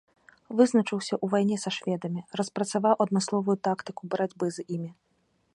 [0.59, 4.91] Вызначыўся ў вайне са шведамі, распрацаваў адмысловую тактыку барацьбы з імі.